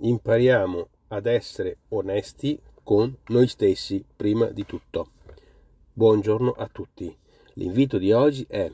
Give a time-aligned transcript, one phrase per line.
[0.00, 5.08] impariamo ad essere onesti con noi stessi prima di tutto.
[5.92, 7.14] Buongiorno a tutti.
[7.54, 8.70] L'invito di oggi è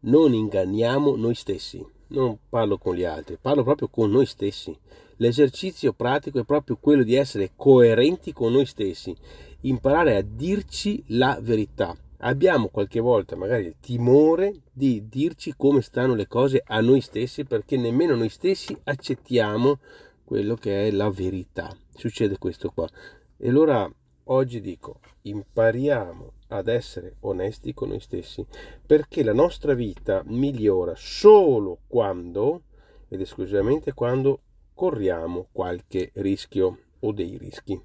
[0.00, 1.84] non inganniamo noi stessi.
[2.08, 4.76] Non parlo con gli altri, parlo proprio con noi stessi.
[5.16, 9.14] L'esercizio pratico è proprio quello di essere coerenti con noi stessi,
[9.62, 11.96] imparare a dirci la verità.
[12.18, 17.44] Abbiamo qualche volta magari il timore di dirci come stanno le cose a noi stessi
[17.44, 19.78] perché nemmeno noi stessi accettiamo
[20.34, 21.72] quello che è la verità.
[21.94, 22.88] Succede questo qua.
[23.36, 23.88] E allora
[24.24, 28.44] oggi dico, impariamo ad essere onesti con noi stessi,
[28.84, 32.62] perché la nostra vita migliora solo quando,
[33.08, 34.40] ed esclusivamente quando,
[34.74, 37.80] corriamo qualche rischio o dei rischi.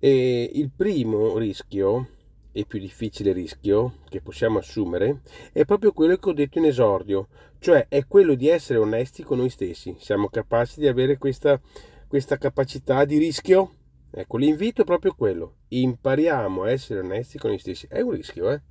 [0.00, 2.08] E il primo rischio
[2.56, 5.20] e più difficile rischio che possiamo assumere
[5.52, 9.36] è proprio quello che ho detto in esordio, cioè è quello di essere onesti con
[9.36, 9.94] noi stessi.
[9.98, 11.60] Siamo capaci di avere questa,
[12.08, 13.72] questa capacità di rischio?
[14.10, 15.56] Ecco, l'invito è proprio quello.
[15.68, 17.86] Impariamo a essere onesti con noi stessi.
[17.90, 18.62] È un rischio, eh?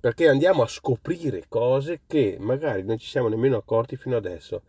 [0.00, 4.62] Perché andiamo a scoprire cose che magari non ci siamo nemmeno accorti fino adesso.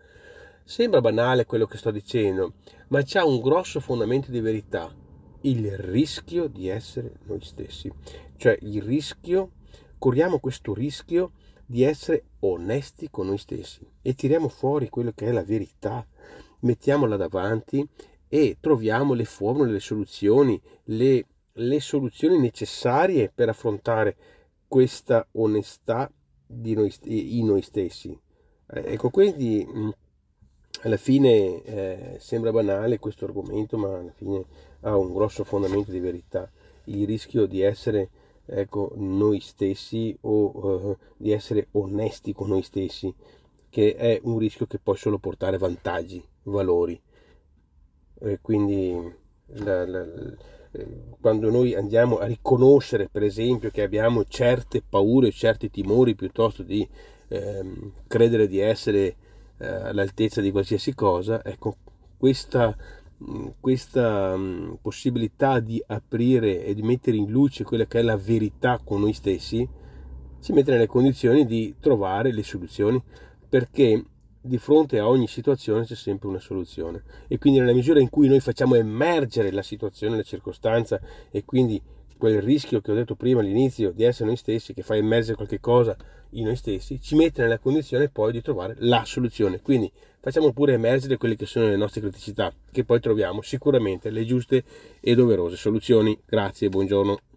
[0.64, 2.54] Sembra banale quello che sto dicendo,
[2.90, 4.94] ma c'ha un grosso fondamento di verità
[5.42, 7.92] il rischio di essere noi stessi,
[8.38, 9.52] cioè il rischio,
[9.98, 11.32] corriamo questo rischio
[11.66, 16.06] di essere onesti con noi stessi e tiriamo fuori quello che è la verità,
[16.62, 17.88] mettiamola davanti
[18.28, 24.16] e troviamo le formule, le soluzioni, le, le soluzioni necessarie per affrontare
[24.68, 26.12] questa onestà
[26.46, 28.18] di noi, in noi stessi.
[28.72, 29.66] Eh, ecco, quindi
[30.84, 34.46] alla fine eh, sembra banale questo argomento, ma alla fine
[34.82, 36.50] ha un grosso fondamento di verità.
[36.86, 38.10] Il rischio di essere
[38.46, 43.14] ecco, noi stessi o uh, di essere onesti con noi stessi,
[43.70, 47.00] che è un rischio che può solo portare vantaggi, valori.
[48.22, 49.14] E quindi
[49.46, 50.06] la, la,
[50.72, 50.88] eh,
[51.20, 56.88] quando noi andiamo a riconoscere, per esempio, che abbiamo certe paure, certi timori, piuttosto di
[57.30, 59.16] ehm, credere di essere
[59.58, 61.76] eh, all'altezza di qualsiasi cosa, ecco,
[62.18, 62.76] questa,
[63.60, 68.80] questa mm, possibilità di aprire e di mettere in luce quella che è la verità
[68.84, 69.68] con noi stessi,
[70.42, 73.02] ci mette nelle condizioni di trovare le soluzioni,
[73.48, 74.04] perché
[74.42, 77.04] di fronte a ogni situazione c'è sempre una soluzione.
[77.28, 81.00] E quindi nella misura in cui noi facciamo emergere la situazione, la circostanza
[81.30, 81.82] e quindi
[82.20, 85.60] quel rischio che ho detto prima all'inizio di essere noi stessi, che fa emergere qualche
[85.60, 85.96] cosa
[86.32, 89.62] in noi stessi, ci mette nella condizione poi di trovare la soluzione.
[89.62, 94.26] Quindi facciamo pure emergere quelle che sono le nostre criticità, che poi troviamo sicuramente le
[94.26, 94.64] giuste
[95.00, 96.20] e doverose soluzioni.
[96.26, 97.29] Grazie, buongiorno.